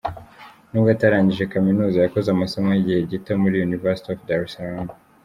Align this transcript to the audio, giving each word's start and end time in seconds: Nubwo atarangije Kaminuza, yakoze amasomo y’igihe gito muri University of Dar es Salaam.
Nubwo 0.69 0.89
atarangije 0.95 1.49
Kaminuza, 1.53 1.97
yakoze 1.99 2.27
amasomo 2.31 2.69
y’igihe 2.71 3.01
gito 3.11 3.31
muri 3.41 3.57
University 3.67 4.09
of 4.13 4.19
Dar 4.27 4.41
es 4.45 4.53
Salaam. 4.53 4.89